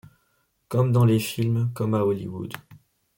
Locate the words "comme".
0.67-0.91, 1.75-1.93